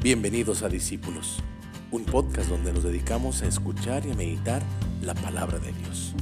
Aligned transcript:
Bienvenidos 0.00 0.62
a 0.62 0.68
Discípulos, 0.68 1.42
un 1.90 2.04
podcast 2.04 2.48
donde 2.48 2.72
nos 2.72 2.84
dedicamos 2.84 3.42
a 3.42 3.48
escuchar 3.48 4.06
y 4.06 4.12
a 4.12 4.14
meditar 4.14 4.62
la 5.02 5.12
palabra 5.12 5.58
de 5.58 5.72
Dios. 5.72 6.14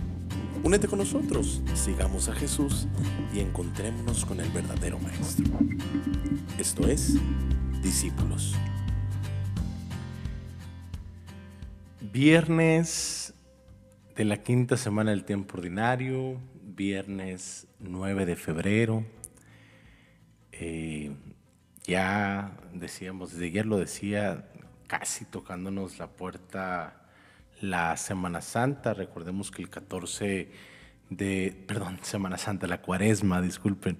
Únete 0.64 0.88
con 0.88 0.98
nosotros, 0.98 1.60
sigamos 1.74 2.30
a 2.30 2.34
Jesús 2.34 2.88
y 3.34 3.40
encontrémonos 3.40 4.24
con 4.24 4.40
el 4.40 4.48
verdadero 4.48 4.98
Maestro. 4.98 5.44
Esto 6.58 6.88
es 6.88 7.18
Discípulos. 7.82 8.54
Viernes 12.00 13.34
de 14.16 14.24
la 14.24 14.42
quinta 14.42 14.78
semana 14.78 15.10
del 15.10 15.26
tiempo 15.26 15.58
ordinario, 15.58 16.40
viernes 16.62 17.66
9 17.80 18.24
de 18.24 18.36
febrero. 18.36 19.04
Eh, 20.52 21.14
ya 21.86 22.56
decíamos, 22.72 23.32
desde 23.32 23.46
ayer 23.46 23.66
lo 23.66 23.78
decía, 23.78 24.48
casi 24.86 25.24
tocándonos 25.24 25.98
la 25.98 26.08
puerta 26.08 27.06
la 27.60 27.96
Semana 27.96 28.40
Santa. 28.40 28.94
Recordemos 28.94 29.50
que 29.50 29.62
el 29.62 29.70
14 29.70 30.50
de, 31.10 31.64
perdón, 31.66 31.98
Semana 32.02 32.38
Santa, 32.38 32.66
la 32.66 32.82
cuaresma, 32.82 33.40
disculpen. 33.40 33.98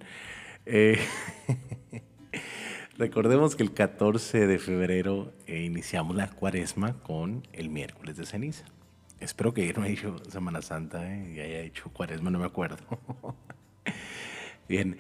Eh, 0.66 0.98
recordemos 2.98 3.54
que 3.54 3.62
el 3.62 3.72
14 3.72 4.46
de 4.46 4.58
febrero 4.58 5.32
eh, 5.46 5.62
iniciamos 5.62 6.16
la 6.16 6.28
cuaresma 6.28 6.94
con 7.02 7.46
el 7.52 7.70
miércoles 7.70 8.16
de 8.16 8.26
ceniza. 8.26 8.64
Espero 9.20 9.54
que 9.54 9.62
ayer 9.62 9.78
no 9.78 9.84
haya 9.84 9.94
hecho 9.98 10.18
Semana 10.28 10.60
Santa 10.60 11.06
eh, 11.12 11.34
y 11.36 11.40
haya 11.40 11.60
hecho 11.60 11.90
cuaresma, 11.92 12.30
no 12.30 12.38
me 12.38 12.46
acuerdo. 12.46 12.78
Bien. 14.68 14.98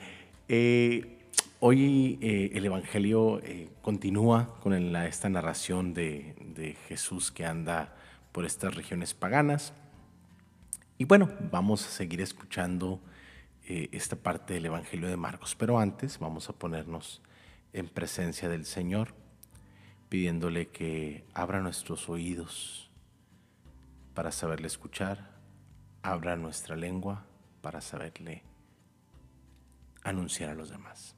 Eh, 0.48 1.15
Hoy 1.58 2.18
eh, 2.20 2.50
el 2.52 2.66
Evangelio 2.66 3.40
eh, 3.42 3.70
continúa 3.80 4.58
con 4.60 4.74
esta 4.74 5.30
narración 5.30 5.94
de, 5.94 6.76
Jesús 6.86 7.32
que 7.32 7.46
anda 7.46 7.96
por 8.32 8.44
estas 8.44 8.74
regiones 8.74 9.14
paganas. 9.14 9.72
Y 10.98 11.06
bueno, 11.06 11.30
vamos 11.50 11.86
a 11.86 11.88
seguir 11.88 12.20
escuchando 12.20 13.00
eh, 13.66 13.88
esta 13.92 14.16
parte 14.16 14.52
del 14.52 14.66
Evangelio 14.66 15.08
de 15.08 15.16
Marcos, 15.16 15.54
pero 15.54 15.78
antes 15.78 16.18
vamos 16.18 16.50
a 16.50 16.52
ponernos 16.52 17.22
en 17.72 17.88
presencia 17.88 18.50
del 18.50 18.66
Señor, 18.66 19.14
pidiéndole 20.10 20.68
que 20.68 21.24
abra 21.32 21.62
nuestros 21.62 22.10
oídos 22.10 22.90
para 24.12 24.30
saberle 24.30 24.66
escuchar, 24.66 25.30
abra 26.02 26.36
nuestra 26.36 26.76
lengua 26.76 27.24
para 27.62 27.80
saberle 27.80 28.42
anunciar 30.02 30.50
a 30.50 30.54
los 30.54 30.68
demás. 30.68 31.15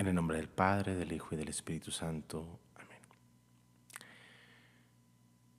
En 0.00 0.06
el 0.06 0.14
nombre 0.14 0.38
del 0.38 0.48
Padre, 0.48 0.94
del 0.94 1.12
Hijo 1.12 1.34
y 1.34 1.36
del 1.36 1.50
Espíritu 1.50 1.90
Santo. 1.90 2.58
Amén. 2.74 3.02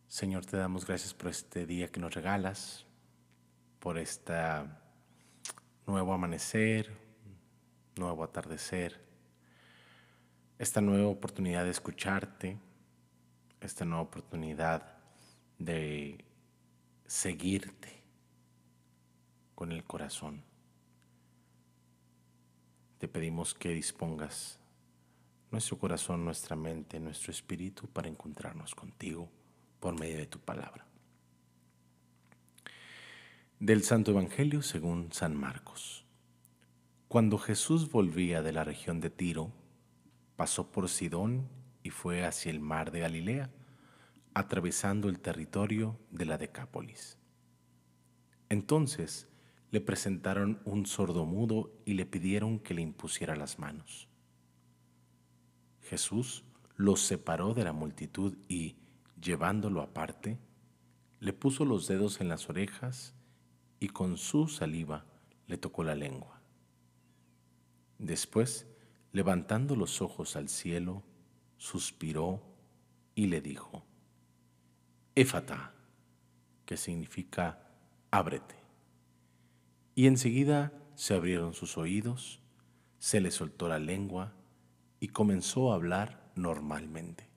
Señor, 0.08 0.48
te 0.48 0.58
damos 0.58 0.84
gracias 0.84 1.14
por 1.14 1.30
este 1.30 1.68
día 1.68 1.90
que 1.90 2.00
nos 2.00 2.12
regalas, 2.12 2.88
por 3.78 4.00
este 4.00 4.34
nuevo 5.86 6.12
amanecer, 6.12 6.92
nuevo 7.98 8.24
atardecer, 8.24 9.00
esta 10.58 10.82
nueva 10.82 11.10
oportunidad 11.10 11.64
de 11.64 11.70
escucharte, 11.70 12.58
esta 13.60 13.86
nueva 13.86 14.02
oportunidad 14.02 14.98
de 15.60 16.26
seguirte 17.06 18.02
con 19.54 19.72
el 19.72 19.84
corazón 19.84 20.51
te 23.02 23.08
pedimos 23.08 23.56
que 23.56 23.70
dispongas 23.70 24.60
nuestro 25.50 25.80
corazón, 25.80 26.24
nuestra 26.24 26.56
mente, 26.56 27.00
nuestro 27.00 27.32
espíritu 27.32 27.88
para 27.88 28.08
encontrarnos 28.08 28.76
contigo 28.76 29.28
por 29.80 30.00
medio 30.00 30.18
de 30.18 30.28
tu 30.28 30.38
palabra. 30.38 30.86
Del 33.60 33.82
Santo 33.82 34.12
Evangelio 34.12 34.62
según 34.62 35.12
San 35.14 35.36
Marcos. 35.36 36.06
Cuando 37.08 37.40
Jesús 37.40 37.90
volvía 37.90 38.44
de 38.44 38.54
la 38.54 38.64
región 38.64 39.00
de 39.00 39.10
Tiro, 39.10 39.52
pasó 40.36 40.72
por 40.72 40.88
Sidón 40.88 41.50
y 41.82 41.90
fue 41.90 42.24
hacia 42.24 42.52
el 42.52 42.60
mar 42.60 42.92
de 42.92 43.00
Galilea, 43.00 43.50
atravesando 44.36 45.10
el 45.10 45.20
territorio 45.20 45.98
de 46.12 46.26
la 46.26 46.38
Decápolis. 46.38 47.18
Entonces, 48.50 49.28
le 49.72 49.82
presentaron 49.82 50.62
un 50.66 50.86
sordomudo 50.86 51.72
y 51.86 51.94
le 51.94 52.06
pidieron 52.06 52.60
que 52.60 52.74
le 52.74 52.82
impusiera 52.82 53.36
las 53.36 53.58
manos. 53.58 54.08
Jesús 55.82 56.44
los 56.76 57.02
separó 57.02 57.54
de 57.54 57.64
la 57.64 57.74
multitud 57.74 58.38
y, 58.48 58.76
llevándolo 59.22 59.82
aparte, 59.82 60.38
le 61.20 61.34
puso 61.34 61.66
los 61.66 61.88
dedos 61.88 62.22
en 62.22 62.28
las 62.28 62.50
orejas 62.50 63.14
y 63.80 63.90
con 63.90 64.18
su 64.18 64.48
saliva 64.48 65.06
le 65.48 65.58
tocó 65.58 65.84
la 65.84 65.96
lengua. 65.96 66.42
Después, 67.98 68.68
levantando 69.12 69.76
los 69.76 70.02
ojos 70.02 70.36
al 70.36 70.50
cielo, 70.50 71.04
suspiró 71.58 72.42
y 73.16 73.28
le 73.28 73.42
dijo, 73.42 73.86
Éfata, 75.14 75.74
que 76.66 76.78
significa 76.78 77.68
ábrete. 78.10 78.61
Y 79.96 80.08
enseguida 80.08 80.74
se 80.96 81.14
abrieron 81.14 81.54
sus 81.54 81.78
oídos, 81.78 82.42
se 83.00 83.20
le 83.20 83.32
soltó 83.32 83.68
la 83.68 83.80
lengua 83.80 84.34
y 85.00 85.10
comenzó 85.10 85.72
a 85.72 85.76
hablar 85.76 86.32
normalmente. 86.36 87.30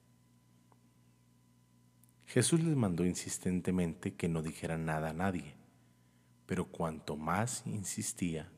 Jesús 2.25 2.63
les 2.63 2.75
mandó 2.75 3.05
insistentemente 3.05 4.15
que 4.15 4.27
no 4.27 4.41
dijeran 4.41 4.85
nada 4.85 5.09
a 5.09 5.13
nadie, 5.13 5.55
pero 6.45 6.65
cuanto 6.65 7.17
más 7.17 7.63
insistía, 7.65 8.51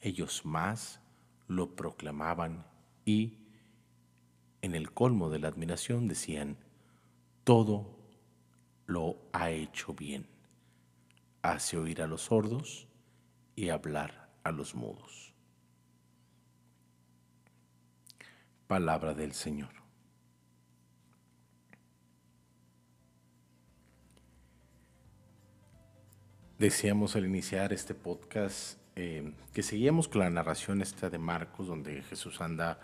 ellos 0.00 0.44
más 0.44 1.00
lo 1.46 1.76
proclamaban 1.76 2.66
y, 3.04 3.38
en 4.62 4.74
el 4.74 4.92
colmo 4.92 5.30
de 5.30 5.38
la 5.38 5.48
admiración, 5.48 6.08
decían, 6.08 6.56
todo 7.44 7.98
lo 8.86 9.16
ha 9.32 9.50
hecho 9.50 9.94
bien. 9.94 10.26
Hace 11.42 11.76
oír 11.76 12.02
a 12.02 12.06
los 12.06 12.22
sordos, 12.22 12.88
y 13.60 13.68
hablar 13.68 14.30
a 14.42 14.52
los 14.52 14.74
mudos. 14.74 15.34
Palabra 18.66 19.12
del 19.12 19.34
Señor. 19.34 19.68
Decíamos 26.58 27.16
al 27.16 27.26
iniciar 27.26 27.74
este 27.74 27.94
podcast 27.94 28.78
eh, 28.96 29.34
que 29.52 29.62
seguíamos 29.62 30.08
con 30.08 30.20
la 30.20 30.30
narración 30.30 30.80
esta 30.80 31.10
de 31.10 31.18
Marcos, 31.18 31.66
donde 31.66 32.02
Jesús 32.02 32.40
anda 32.40 32.80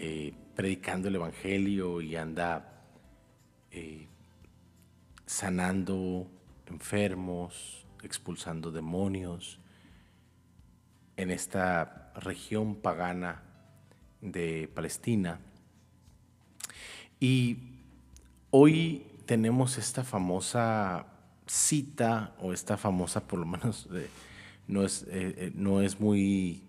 eh, 0.00 0.34
predicando 0.56 1.06
el 1.06 1.14
Evangelio 1.14 2.00
y 2.00 2.16
anda 2.16 2.82
eh, 3.70 4.08
sanando 5.24 6.28
enfermos, 6.66 7.86
expulsando 8.02 8.72
demonios, 8.72 9.60
en 11.16 11.30
esta 11.30 12.12
región 12.16 12.76
pagana 12.76 13.42
de 14.20 14.70
Palestina. 14.74 15.40
Y 17.20 17.58
hoy 18.50 19.06
tenemos 19.26 19.78
esta 19.78 20.04
famosa 20.04 21.06
cita, 21.46 22.34
o 22.40 22.52
esta 22.52 22.76
famosa, 22.76 23.20
por 23.20 23.38
lo 23.38 23.46
menos, 23.46 23.88
eh, 23.92 24.08
no, 24.66 24.84
es, 24.84 25.02
eh, 25.04 25.34
eh, 25.36 25.52
no, 25.54 25.80
es, 25.80 26.00
muy 26.00 26.62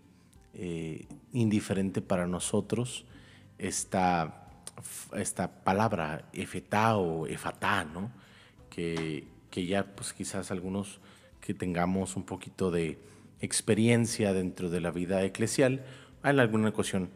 indiferente 1.33 2.01
para 2.01 2.27
nosotros, 2.27 3.03
esta, 3.57 4.53
esta 5.17 5.51
palabra, 5.65 6.29
efetá 6.31 6.95
o 6.95 7.27
efatá, 7.27 7.83
¿no? 7.83 8.09
que, 8.69 9.27
que 9.51 9.65
ya 9.65 9.83
pues 9.83 10.13
quizás 10.13 10.51
algunos 10.51 11.01
que 11.41 11.53
tengamos 11.53 12.15
un 12.15 12.23
poquito 12.23 12.71
de 12.71 12.97
experiencia 13.41 14.33
dentro 14.33 14.69
de 14.69 14.81
la 14.81 14.91
vida 14.91 15.23
eclesial, 15.23 15.85
en 16.23 16.39
alguna 16.39 16.69
ocasión 16.69 17.11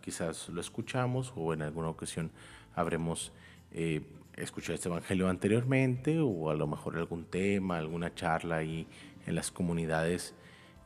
quizás 0.00 0.48
lo 0.48 0.60
escuchamos 0.60 1.32
o 1.34 1.52
en 1.52 1.62
alguna 1.62 1.88
ocasión 1.88 2.30
habremos 2.74 3.32
eh, 3.72 4.02
escuchado 4.36 4.74
este 4.74 4.88
evangelio 4.88 5.28
anteriormente 5.28 6.20
o 6.20 6.50
a 6.50 6.54
lo 6.54 6.66
mejor 6.66 6.96
algún 6.96 7.24
tema, 7.24 7.78
alguna 7.78 8.14
charla 8.14 8.56
ahí 8.56 8.86
en 9.26 9.34
las 9.34 9.50
comunidades 9.50 10.34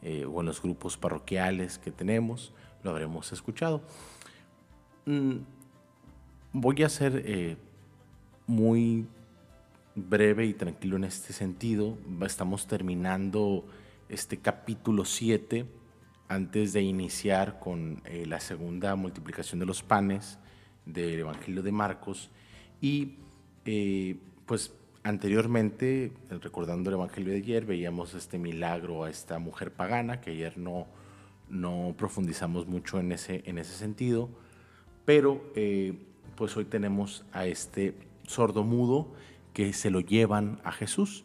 eh, 0.03 0.25
o 0.25 0.41
en 0.41 0.47
los 0.47 0.63
grupos 0.63 0.97
parroquiales 0.97 1.79
que 1.79 1.91
tenemos, 1.91 2.55
lo 2.83 2.91
habremos 2.91 3.33
escuchado. 3.33 3.83
Mm, 5.07 5.39
voy 6.53 6.83
a 6.83 6.89
ser 6.89 7.23
eh, 7.25 7.57
muy 8.47 9.07
breve 9.95 10.47
y 10.47 10.55
tranquilo 10.55 10.97
en 10.97 11.05
este 11.05 11.33
sentido. 11.33 11.99
Estamos 12.23 12.67
terminando 12.67 13.65
este 14.09 14.39
capítulo 14.39 15.05
7 15.05 15.67
antes 16.29 16.73
de 16.73 16.83
iniciar 16.83 17.59
con 17.59 18.03
eh, 18.05 18.27
la 18.27 18.41
segunda 18.41 18.95
multiplicación 18.97 19.61
de 19.61 19.67
los 19.67 19.83
panes 19.83 20.39
del 20.85 21.21
Evangelio 21.21 21.63
de 21.63 21.73
Marcos 21.73 22.31
y 22.81 23.17
eh, 23.65 24.17
pues 24.47 24.73
anteriormente, 25.03 26.13
recordando 26.43 26.91
el 26.91 26.95
Evangelio 26.95 27.33
de 27.33 27.39
ayer, 27.39 27.65
veíamos 27.65 28.15
este 28.15 28.39
milagro 28.39 29.05
a 29.05 29.11
esta 29.11 29.39
mujer 29.39 29.73
pagana, 29.73 30.21
que 30.21 30.31
ayer 30.31 30.59
no, 30.59 30.87
no 31.49 31.95
profundizamos 31.97 32.67
mucho 32.67 33.01
en 33.01 33.13
ese, 33.13 33.43
en 33.47 33.59
ese 33.59 33.75
sentido, 33.75 34.29
pero 35.05 35.51
eh, 35.55 35.95
pues 36.37 36.57
hoy 36.57 36.67
tenemos 36.67 37.25
a 37.33 37.47
este 37.47 37.95
sordo 38.27 38.65
mudo 38.65 39.13
que 39.55 39.73
se 39.73 39.91
lo 39.91 40.01
llevan 40.01 40.61
a 40.65 40.73
Jesús. 40.73 41.25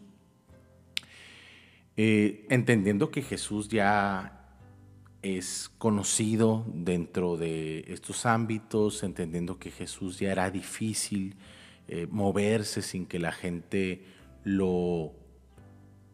Eh, 1.96 2.48
entendiendo 2.50 3.12
que 3.12 3.22
Jesús 3.22 3.70
ya 3.70 4.40
es 5.22 5.70
conocido 5.78 6.66
dentro 6.68 7.38
de 7.38 7.86
estos 7.88 8.26
ámbitos, 8.26 9.04
entendiendo 9.04 9.60
que 9.60 9.70
Jesús 9.70 10.20
ya 10.20 10.32
era 10.32 10.50
difícil 10.50 11.36
eh, 11.88 12.08
moverse 12.10 12.82
sin 12.82 13.06
que 13.06 13.20
la 13.20 13.32
gente 13.32 14.06
lo, 14.44 15.14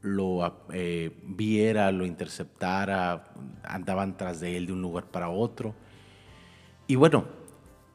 lo 0.01 0.65
eh, 0.73 1.11
viera, 1.23 1.91
lo 1.93 2.05
interceptara, 2.05 3.31
andaban 3.63 4.17
tras 4.17 4.41
de 4.41 4.57
él 4.57 4.65
de 4.65 4.73
un 4.73 4.81
lugar 4.81 5.05
para 5.05 5.29
otro. 5.29 5.73
Y 6.87 6.95
bueno, 6.95 7.25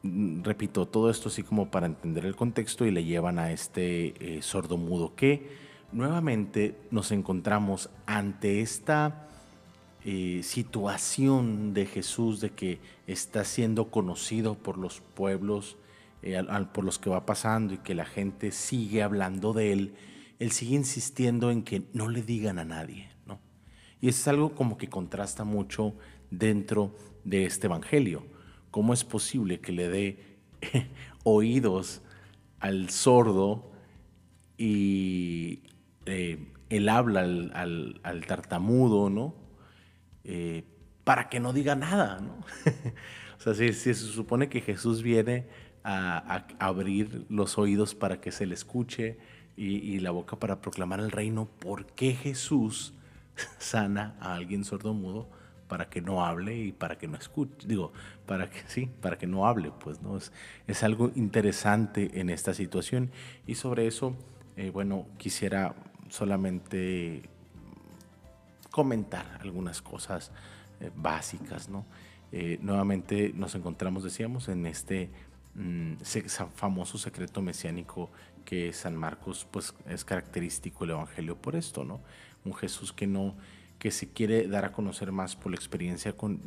mm, 0.01 0.41
repito, 0.41 0.87
todo 0.87 1.11
esto 1.11 1.29
así 1.29 1.43
como 1.43 1.69
para 1.69 1.85
entender 1.85 2.25
el 2.25 2.35
contexto 2.35 2.83
y 2.83 2.89
le 2.89 3.03
llevan 3.03 3.37
a 3.37 3.51
este 3.51 4.39
sordo 4.41 4.75
mudo 4.75 5.15
que 5.15 5.74
nuevamente 5.91 6.77
nos 6.91 7.11
encontramos 7.11 7.89
ante 8.05 8.61
esta 8.61 9.27
eh, 10.03 10.41
situación 10.43 11.73
de 11.73 11.85
Jesús 11.85 12.39
de 12.39 12.51
que 12.51 12.79
está 13.07 13.43
siendo 13.43 13.89
conocido 13.89 14.55
por 14.55 14.77
los 14.77 15.01
pueblos, 15.01 15.77
eh, 16.21 16.41
por 16.73 16.83
los 16.83 16.99
que 16.99 17.09
va 17.09 17.25
pasando 17.25 17.73
y 17.73 17.77
que 17.77 17.95
la 17.95 18.05
gente 18.05 18.51
sigue 18.51 19.01
hablando 19.01 19.53
de 19.53 19.73
él, 19.73 19.95
él 20.39 20.51
sigue 20.51 20.75
insistiendo 20.75 21.49
en 21.49 21.63
que 21.63 21.83
no 21.93 22.09
le 22.09 22.21
digan 22.21 22.59
a 22.59 22.65
nadie. 22.65 23.09
¿no? 23.25 23.39
Y 24.01 24.09
es 24.09 24.27
algo 24.27 24.53
como 24.53 24.77
que 24.77 24.89
contrasta 24.89 25.43
mucho 25.43 25.95
dentro 26.29 26.95
de 27.23 27.45
este 27.45 27.67
Evangelio. 27.67 28.23
¿Cómo 28.69 28.93
es 28.93 29.03
posible 29.03 29.59
que 29.59 29.71
le 29.71 29.89
dé 29.89 30.37
oídos 31.23 32.01
al 32.59 32.89
sordo 32.89 33.71
y 34.57 35.61
eh, 36.05 36.51
él 36.69 36.89
habla 36.89 37.21
al, 37.21 38.25
tartamudo, 38.27 39.09
¿no? 39.09 39.35
Eh, 40.23 40.63
para 41.03 41.29
que 41.29 41.39
no 41.39 41.53
diga 41.53 41.75
nada, 41.75 42.19
¿no? 42.19 42.33
o 43.37 43.39
sea, 43.39 43.53
si, 43.53 43.71
se 43.73 43.93
supone 43.93 44.49
que 44.49 44.61
Jesús 44.61 45.03
viene 45.03 45.47
a, 45.83 46.47
abrir 46.59 47.25
los 47.29 47.57
oídos 47.57 47.93
para 47.93 48.19
que 48.19 48.31
se 48.31 48.45
le 48.45 48.55
escuche 48.55 49.19
y, 49.55 49.99
la 49.99 50.11
boca 50.11 50.37
para 50.37 50.59
proclamar 50.61 50.99
el 50.99 51.11
reino, 51.11 51.45
¿por 51.45 51.85
qué 51.85 52.13
Jesús 52.13 52.93
sana 53.59 54.15
a 54.19 54.33
alguien 54.33 54.63
sordomudo 54.63 55.29
para 55.67 55.89
que 55.89 56.01
no 56.01 56.25
hable 56.25 56.57
y 56.57 56.71
para 56.71 56.97
que 56.97 57.07
no 57.07 57.17
escuche? 57.17 57.67
Digo, 57.67 57.93
para 58.25 58.49
que 58.49 58.63
sí, 58.67 58.89
para 59.01 59.17
que 59.17 59.27
no 59.27 59.45
hable, 59.45 59.71
pues, 59.71 60.01
¿no? 60.01 60.17
Es, 60.17 60.31
es 60.67 60.83
algo 60.83 61.11
interesante 61.15 62.19
en 62.19 62.29
esta 62.31 62.53
situación 62.53 63.11
y 63.45 63.55
sobre 63.55 63.85
eso, 63.85 64.15
eh, 64.57 64.71
bueno, 64.71 65.07
quisiera 65.17 65.75
solamente 66.09 67.23
comentar 68.71 69.39
algunas 69.41 69.81
cosas 69.81 70.31
eh, 70.81 70.91
básicas, 70.95 71.69
¿no? 71.69 71.85
Eh, 72.31 72.59
nuevamente 72.61 73.31
nos 73.33 73.55
encontramos, 73.55 74.03
decíamos, 74.03 74.49
en 74.49 74.65
este 74.65 75.09
mm, 75.53 75.93
famoso 76.53 76.97
secreto 76.97 77.41
mesiánico 77.41 78.11
que 78.43 78.73
San 78.73 78.95
Marcos, 78.95 79.47
pues 79.49 79.73
es 79.87 80.03
característico 80.03 80.83
el 80.83 80.91
Evangelio 80.91 81.37
por 81.37 81.55
esto, 81.55 81.85
¿no? 81.85 82.01
Un 82.43 82.53
Jesús 82.53 82.91
que 82.91 83.07
no, 83.07 83.35
que 83.79 83.91
se 83.91 84.09
quiere 84.09 84.47
dar 84.47 84.65
a 84.65 84.71
conocer 84.71 85.11
más 85.11 85.35
por 85.35 85.51
la 85.51 85.55
experiencia 85.55 86.13
con, 86.13 86.41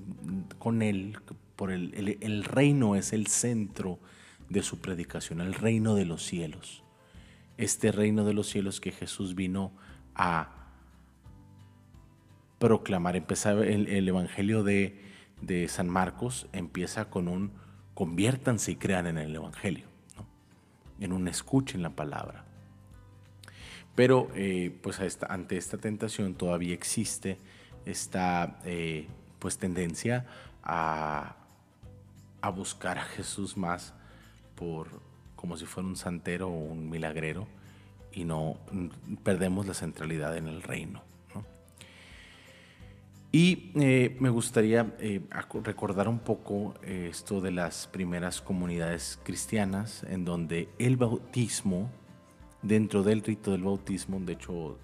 con 0.58 0.82
Él, 0.82 1.18
por 1.56 1.72
el, 1.72 2.18
el 2.20 2.44
reino 2.44 2.94
es 2.94 3.12
el 3.12 3.26
centro 3.26 3.98
de 4.50 4.62
su 4.62 4.80
predicación, 4.80 5.40
el 5.40 5.54
reino 5.54 5.94
de 5.94 6.04
los 6.04 6.22
cielos 6.24 6.84
este 7.58 7.92
reino 7.92 8.24
de 8.24 8.32
los 8.32 8.48
cielos 8.48 8.80
que 8.80 8.92
Jesús 8.92 9.34
vino 9.34 9.72
a 10.14 10.54
proclamar. 12.58 13.16
Empezaba 13.16 13.66
el, 13.66 14.08
Evangelio 14.08 14.62
de, 14.62 14.96
San 15.68 15.88
Marcos, 15.88 16.48
empieza 16.52 17.10
con 17.10 17.28
un 17.28 17.52
conviértanse 17.94 18.72
y 18.72 18.76
crean 18.76 19.08
en 19.08 19.18
el 19.18 19.34
Evangelio, 19.34 19.86
en 21.00 21.12
un 21.12 21.28
escuchen 21.28 21.82
la 21.82 21.90
palabra. 21.90 22.44
Pero 23.96 24.28
eh, 24.34 24.76
pues 24.80 25.00
ante 25.28 25.56
esta 25.56 25.78
tentación 25.78 26.34
todavía 26.34 26.72
existe 26.72 27.38
esta 27.84 28.60
eh, 28.64 29.08
pues 29.40 29.58
tendencia 29.58 30.26
a, 30.62 31.34
a 32.40 32.50
buscar 32.50 32.98
a 32.98 33.02
Jesús 33.02 33.56
más 33.56 33.94
por, 34.54 35.07
como 35.38 35.56
si 35.56 35.66
fuera 35.66 35.88
un 35.88 35.94
santero 35.94 36.48
o 36.48 36.50
un 36.50 36.90
milagrero 36.90 37.46
y 38.12 38.24
no 38.24 38.58
perdemos 39.22 39.66
la 39.66 39.74
centralidad 39.74 40.36
en 40.36 40.48
el 40.48 40.62
reino. 40.62 41.02
Y 43.30 43.70
eh, 43.76 44.16
me 44.20 44.30
gustaría 44.30 44.96
eh, 44.98 45.20
recordar 45.62 46.08
un 46.08 46.18
poco 46.18 46.74
eh, 46.82 47.08
esto 47.10 47.40
de 47.40 47.52
las 47.52 47.86
primeras 47.86 48.40
comunidades 48.40 49.20
cristianas, 49.22 50.02
en 50.04 50.24
donde 50.24 50.70
el 50.78 50.96
bautismo, 50.96 51.90
dentro 52.62 53.04
del 53.04 53.22
rito 53.22 53.52
del 53.52 53.62
bautismo, 53.62 54.18
de 54.18 54.32
hecho 54.32 54.78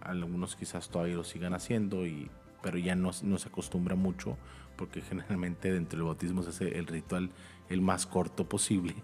algunos 0.00 0.56
quizás 0.56 0.88
todavía 0.88 1.16
lo 1.16 1.24
sigan 1.24 1.52
haciendo, 1.52 2.06
y, 2.06 2.30
pero 2.62 2.78
ya 2.78 2.94
no, 2.94 3.10
no 3.22 3.38
se 3.38 3.48
acostumbra 3.48 3.94
mucho, 3.96 4.38
porque 4.76 5.02
generalmente 5.02 5.70
dentro 5.70 5.98
del 5.98 6.06
bautismo 6.06 6.44
se 6.44 6.50
hace 6.50 6.78
el 6.78 6.86
ritual 6.86 7.30
el 7.68 7.82
más 7.82 8.06
corto 8.06 8.48
posible 8.48 8.94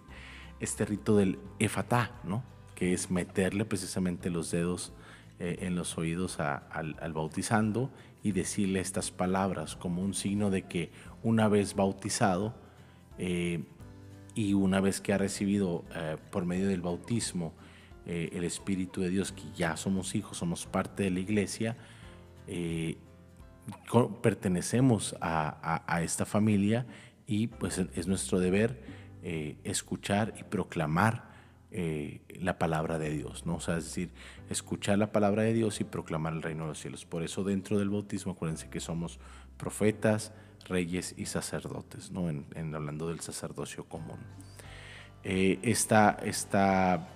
este 0.62 0.84
rito 0.84 1.16
del 1.16 1.38
efatá, 1.58 2.12
¿no? 2.24 2.42
que 2.74 2.94
es 2.94 3.10
meterle 3.10 3.64
precisamente 3.64 4.30
los 4.30 4.50
dedos 4.50 4.92
eh, 5.38 5.58
en 5.60 5.74
los 5.74 5.98
oídos 5.98 6.38
al, 6.40 7.12
bautizando 7.12 7.90
y 8.22 8.32
decirle 8.32 8.80
estas 8.80 9.10
palabras 9.10 9.76
como 9.76 10.02
un 10.02 10.14
signo 10.14 10.50
de 10.50 10.62
que 10.62 10.90
una 11.22 11.48
vez 11.48 11.74
bautizado 11.74 12.54
eh, 13.18 13.64
y 14.34 14.54
una 14.54 14.80
vez 14.80 15.00
que 15.00 15.12
ha 15.12 15.18
recibido 15.18 15.84
eh, 15.94 16.16
por 16.30 16.44
medio 16.44 16.68
del 16.68 16.80
bautismo 16.80 17.52
el 18.04 18.42
Espíritu 18.42 19.00
de 19.00 19.10
Dios, 19.10 19.30
que 19.30 19.44
ya 19.54 19.76
somos 19.76 20.16
hijos, 20.16 20.36
somos 20.36 20.66
parte 20.66 21.04
de 21.04 21.10
la 21.10 21.20
iglesia, 21.20 21.76
pertenecemos 24.20 25.14
a, 25.20 26.00
esta 26.02 26.24
familia 26.24 26.84
y 27.28 27.46
pues 27.46 27.78
es 27.78 28.08
nuestro 28.08 28.40
deber 28.40 28.82
eh, 29.24 29.56
escuchar 29.62 30.34
y 30.40 30.42
proclamar 30.42 31.30
eh, 31.70 32.22
la 32.40 32.58
palabra 32.58 32.98
de 32.98 33.10
Dios, 33.10 33.46
¿no? 33.46 33.54
O 33.54 33.60
sea, 33.60 33.76
es 33.76 33.84
decir, 33.84 34.10
escuchar 34.50 34.98
la 34.98 35.12
palabra 35.12 35.44
de 35.44 35.52
Dios 35.52 35.80
y 35.80 35.84
proclamar 35.84 36.32
el 36.32 36.42
reino 36.42 36.64
de 36.64 36.70
los 36.70 36.80
cielos. 36.80 37.04
Por 37.04 37.22
eso 37.22 37.44
dentro 37.44 37.78
del 37.78 37.88
bautismo, 37.88 38.32
acuérdense 38.32 38.68
que 38.68 38.80
somos 38.80 39.20
profetas, 39.58 40.32
reyes 40.68 41.14
y 41.16 41.26
sacerdotes, 41.26 42.10
¿no? 42.10 42.30
En, 42.30 42.74
hablando 42.74 43.08
del 43.10 43.20
sacerdocio 43.20 43.84
común. 43.84 44.18
Eh, 45.22 45.60
esta, 45.62 46.18
esta 46.24 47.08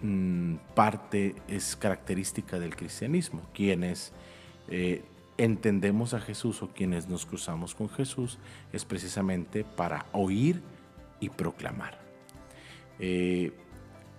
mm, 0.00 0.56
parte 0.74 1.36
es 1.46 1.76
característica 1.76 2.58
del 2.58 2.74
cristianismo, 2.74 3.42
quienes 3.54 4.12
entendemos 5.36 6.14
a 6.14 6.20
Jesús 6.20 6.62
o 6.62 6.70
quienes 6.70 7.06
nos 7.06 7.26
cruzamos 7.26 7.74
con 7.74 7.88
Jesús 7.90 8.38
es 8.72 8.84
precisamente 8.84 9.62
para 9.62 10.06
oír 10.12 10.62
y 11.24 11.28
proclamar. 11.30 11.98
Eh, 12.98 13.52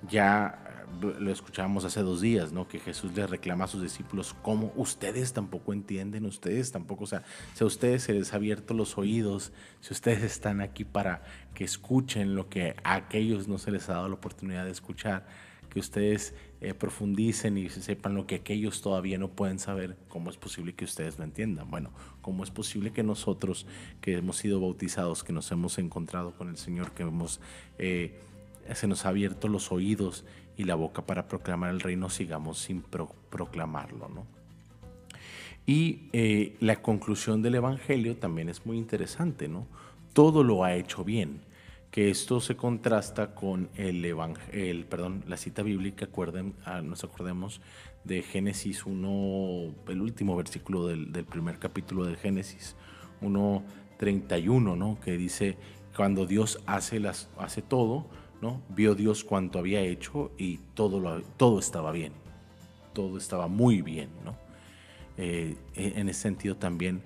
ya 0.10 0.62
lo 1.02 1.32
escuchábamos 1.32 1.84
hace 1.84 2.02
dos 2.02 2.22
días, 2.22 2.52
¿no? 2.52 2.68
Que 2.68 2.80
Jesús 2.80 3.14
le 3.16 3.28
reclama 3.28 3.66
a 3.66 3.68
sus 3.68 3.82
discípulos 3.82 4.36
cómo 4.42 4.72
ustedes 4.76 5.34
tampoco 5.34 5.74
entienden, 5.74 6.26
ustedes 6.26 6.72
tampoco, 6.72 7.04
o 7.04 7.08
sea, 7.08 7.24
si 7.54 7.64
a 7.64 7.68
ustedes 7.68 8.04
se 8.04 8.14
les 8.14 8.34
ha 8.34 8.38
abierto 8.38 8.74
los 8.74 8.98
oídos, 8.98 9.52
si 9.82 9.94
ustedes 9.94 10.24
están 10.24 10.62
aquí 10.62 10.84
para 10.86 11.24
que 11.54 11.64
escuchen 11.64 12.36
lo 12.36 12.50
que 12.50 12.76
a 12.84 12.96
aquellos 12.96 13.48
no 13.48 13.58
se 13.58 13.72
les 13.72 13.90
ha 13.90 13.94
dado 13.94 14.08
la 14.10 14.16
oportunidad 14.16 14.66
de 14.66 14.72
escuchar, 14.72 15.26
que 15.70 15.80
ustedes 15.80 16.34
eh, 16.62 16.74
profundicen 16.74 17.58
y 17.58 17.70
sepan 17.70 18.16
lo 18.16 18.26
que 18.28 18.36
aquellos 18.36 18.82
todavía 18.82 19.18
no 19.18 19.30
pueden 19.30 19.60
saber, 19.60 19.98
¿cómo 20.08 20.30
es 20.30 20.38
posible 20.38 20.74
que 20.74 20.86
ustedes 20.86 21.18
lo 21.18 21.24
entiendan? 21.24 21.70
Bueno, 21.70 21.92
¿cómo 22.22 22.44
es 22.44 22.52
posible 22.52 22.92
que 22.92 23.04
nosotros 23.04 23.66
que 24.02 24.18
hemos 24.18 24.38
sido 24.38 24.60
bautizados, 24.60 25.24
que 25.24 25.34
nos 25.34 25.52
hemos 25.52 25.78
encontrado 25.78 26.32
con 26.36 26.50
el 26.50 26.58
Señor, 26.58 26.92
que 26.92 27.04
hemos, 27.04 27.40
eh, 27.78 28.20
se 28.74 28.88
nos 28.88 29.06
ha 29.06 29.10
abierto 29.10 29.48
los 29.48 29.72
oídos 29.72 30.26
y 30.58 30.64
la 30.64 30.76
boca 30.76 31.06
para 31.06 31.28
proclamar 31.28 31.72
el 31.72 31.82
reino, 31.82 32.10
sigamos 32.10 32.60
sin 32.60 32.82
proclamarlo, 32.82 34.10
¿no? 34.10 34.26
Y 35.66 36.10
eh, 36.14 36.56
la 36.60 36.82
conclusión 36.82 37.42
del 37.42 37.56
Evangelio 37.56 38.16
también 38.16 38.50
es 38.50 38.66
muy 38.66 38.78
interesante, 38.78 39.48
¿no? 39.48 39.66
Todo 40.14 40.44
lo 40.44 40.64
ha 40.64 40.76
hecho 40.76 41.04
bien, 41.04 41.42
que 41.96 42.10
esto 42.10 42.42
se 42.42 42.58
contrasta 42.58 43.34
con 43.34 43.70
el, 43.78 44.04
el 44.52 44.84
perdón, 44.84 45.24
la 45.30 45.38
cita 45.38 45.64
bíblica, 45.64 46.08
acuerden, 46.08 46.54
ah, 46.66 46.82
nos 46.82 47.06
acordemos 47.06 47.62
de 48.04 48.22
Génesis 48.22 48.86
1, 48.86 49.74
el 49.88 50.02
último 50.02 50.36
versículo 50.36 50.88
del, 50.88 51.14
del 51.14 51.24
primer 51.24 51.58
capítulo 51.58 52.04
de 52.04 52.18
Génesis 52.18 52.76
1.31, 53.22 54.78
¿no? 54.78 55.00
Que 55.00 55.16
dice, 55.16 55.58
cuando 55.96 56.26
Dios 56.26 56.60
hace, 56.66 57.00
las, 57.00 57.30
hace 57.38 57.62
todo, 57.62 58.08
¿no? 58.42 58.62
Vio 58.68 58.94
Dios 58.94 59.24
cuanto 59.24 59.58
había 59.58 59.80
hecho 59.80 60.34
y 60.38 60.58
todo, 60.74 61.00
lo, 61.00 61.22
todo 61.22 61.60
estaba 61.60 61.94
bien, 61.94 62.12
todo 62.92 63.18
estaba 63.18 63.48
muy 63.48 63.82
bien, 63.82 64.10
¿no? 64.26 64.36
Eh, 65.16 65.56
en 65.76 66.10
ese 66.10 66.24
sentido 66.24 66.58
también 66.58 67.04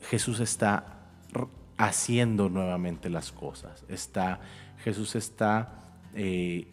Jesús 0.00 0.40
está 0.40 0.99
haciendo 1.80 2.50
nuevamente 2.50 3.08
las 3.08 3.32
cosas. 3.32 3.84
Está, 3.88 4.40
Jesús 4.84 5.14
está 5.14 5.78
eh, 6.14 6.68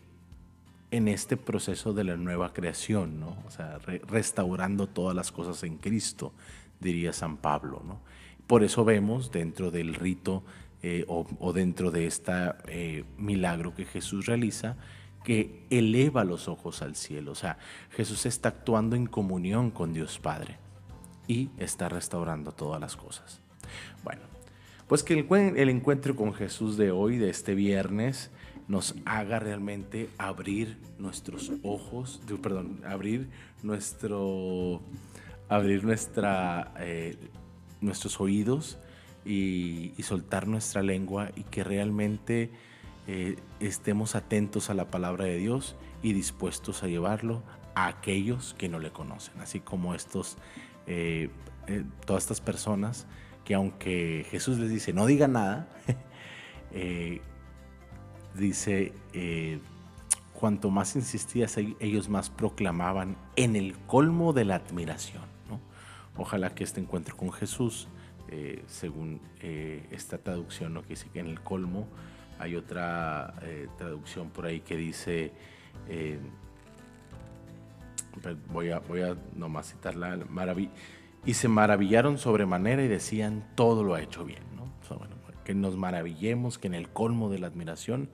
en 0.91 1.07
este 1.07 1.37
proceso 1.37 1.93
de 1.93 2.03
la 2.03 2.17
nueva 2.17 2.51
creación, 2.51 3.17
¿no? 3.17 3.37
O 3.47 3.51
sea, 3.51 3.79
restaurando 4.07 4.87
todas 4.87 5.15
las 5.15 5.31
cosas 5.31 5.63
en 5.63 5.77
Cristo, 5.77 6.33
diría 6.81 7.13
San 7.13 7.37
Pablo, 7.37 7.81
¿no? 7.87 8.01
Por 8.47 8.65
eso 8.65 8.83
vemos 8.83 9.31
dentro 9.31 9.71
del 9.71 9.95
rito 9.95 10.43
eh, 10.83 11.05
o, 11.07 11.53
dentro 11.53 11.89
de 11.89 12.05
este 12.05 13.05
milagro 13.17 13.73
que 13.73 13.85
Jesús 13.85 14.25
realiza, 14.25 14.75
que 15.23 15.65
eleva 15.69 16.25
los 16.25 16.49
ojos 16.49 16.81
al 16.81 16.97
cielo. 16.97 17.31
O 17.31 17.35
sea, 17.35 17.57
Jesús 17.91 18.25
está 18.25 18.49
actuando 18.49 18.97
en 18.97 19.07
comunión 19.07 19.71
con 19.71 19.93
Dios 19.93 20.19
Padre 20.19 20.57
y 21.27 21.49
está 21.57 21.87
restaurando 21.87 22.51
todas 22.51 22.81
las 22.81 22.97
cosas. 22.97 23.41
Bueno, 24.03 24.21
pues 24.87 25.03
que 25.03 25.13
el, 25.13 25.69
encuentro 25.69 26.15
con 26.15 26.33
Jesús 26.33 26.77
de 26.77 26.91
hoy, 26.91 27.17
de 27.17 27.29
este 27.29 27.55
viernes, 27.55 28.31
nos 28.67 28.95
haga 29.05 29.39
realmente 29.39 30.09
abrir 30.17 30.77
nuestros 30.97 31.51
ojos, 31.63 32.21
perdón, 32.41 32.81
abrir 32.85 33.29
nuestro, 33.63 34.81
abrir 35.49 35.83
nuestra, 35.83 36.73
eh, 36.79 37.17
nuestros 37.81 38.19
oídos 38.21 38.77
y, 39.25 39.93
soltar 40.03 40.47
nuestra 40.47 40.81
lengua 40.81 41.31
y 41.35 41.43
que 41.43 41.63
realmente 41.65 42.49
eh, 43.07 43.35
estemos 43.59 44.15
atentos 44.15 44.69
a 44.69 44.73
la 44.73 44.89
palabra 44.89 45.25
de 45.25 45.37
Dios 45.37 45.75
y 46.01 46.13
dispuestos 46.13 46.83
a 46.83 46.87
llevarlo 46.87 47.43
a 47.75 47.87
aquellos 47.87 48.53
que 48.53 48.69
no 48.69 48.79
le 48.79 48.91
conocen, 48.91 49.39
así 49.41 49.59
como 49.59 49.95
estos 49.95 50.37
eh, 50.87 51.29
todas 52.05 52.23
estas 52.23 52.39
personas 52.39 53.05
que 53.47 53.55
aunque 53.55 54.25
Jesús 54.29 54.57
les 54.57 54.69
dice 54.69 54.91
no 54.91 55.05
diga 55.05 55.29
nada, 55.29 55.69
eh, 56.73 57.21
dice, 58.35 58.91
cuanto 60.33 60.69
más 60.69 60.97
insistías, 60.97 61.55
ellos 61.55 62.09
más 62.09 62.29
proclamaban 62.29 63.15
en 63.37 63.55
el 63.55 63.77
colmo 63.87 64.33
de 64.33 64.43
la 64.43 64.55
admiración. 64.55 65.23
Ojalá 66.17 66.53
que 66.53 66.65
este 66.65 66.81
encuentro 66.81 67.15
con 67.15 67.31
Jesús, 67.31 67.87
según 68.67 69.21
esta 69.91 70.17
traducción, 70.17 70.73
¿no? 70.73 70.81
que 70.81 70.95
que 70.95 71.19
en 71.19 71.27
el 71.27 71.39
colmo, 71.39 71.87
hay 72.39 72.57
otra 72.57 73.33
traducción 73.77 74.29
por 74.29 74.45
ahí 74.45 74.59
que 74.59 74.75
dice 74.75 75.31
voy 78.51 78.71
a, 78.71 78.79
voy 78.79 79.03
a 79.03 79.15
nomás 79.35 79.69
citar 79.69 79.95
la 79.95 80.17
maravilla. 80.29 80.71
Y 81.27 81.35
se 81.35 81.47
maravillaron 81.47 82.17
sobremanera 82.17 82.81
y 82.83 82.87
decían, 82.87 83.45
todo 83.53 83.83
lo 83.83 83.93
ha 83.93 84.01
hecho 84.01 84.25
bien. 84.25 84.43
¿no? 84.55 84.71
que 85.43 85.53
nos 85.55 85.77
maravillemos, 85.77 86.57
que 86.57 86.67
en 86.67 86.73
el 86.73 86.89
colmo 86.89 87.29
de 87.29 87.39
la 87.39 87.47
admiración, 87.47 88.09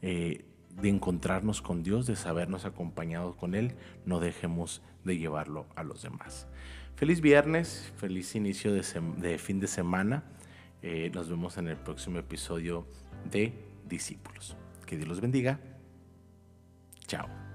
eh, 0.00 0.44
de 0.80 0.88
encontrarnos 0.88 1.60
con 1.60 1.82
Dios, 1.82 2.06
de 2.06 2.14
sabernos 2.14 2.64
acompañados 2.64 3.34
con 3.34 3.56
Él, 3.56 3.74
no 4.04 4.20
dejemos 4.20 4.80
de 5.02 5.18
llevarlo 5.18 5.66
a 5.74 5.82
los 5.82 6.02
demás. 6.02 6.46
Feliz 6.94 7.20
viernes, 7.20 7.92
feliz 7.96 8.36
inicio 8.36 8.72
de, 8.72 9.38
fin 9.38 9.58
de 9.58 9.66
semana. 9.66 10.22
Eh, 10.82 11.10
nos 11.12 11.28
vemos 11.28 11.58
en 11.58 11.66
el 11.66 11.76
próximo 11.76 12.18
episodio 12.18 12.86
de 13.28 13.52
Discípulos. 13.88 14.56
Que 14.86 14.96
Dios 14.96 15.08
los 15.08 15.20
bendiga. 15.20 15.58
Chao. 17.06 17.47